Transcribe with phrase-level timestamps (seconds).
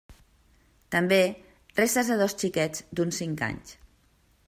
[0.95, 1.19] També
[1.81, 3.79] restes de dos xiquets d'uns cinc anys.